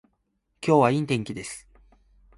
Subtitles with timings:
[0.65, 1.67] 今日は良い天気です